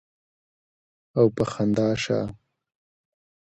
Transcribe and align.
او 1.17 1.25
پۀ 1.35 1.43
خندا 1.51 1.87
شۀ 2.03 2.19
ـ 2.29 2.35